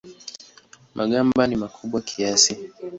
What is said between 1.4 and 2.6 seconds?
ni makubwa kiasi.